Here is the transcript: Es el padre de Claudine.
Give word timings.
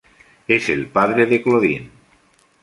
Es 0.47 0.69
el 0.69 0.87
padre 0.87 1.27
de 1.27 1.43
Claudine. 1.43 1.91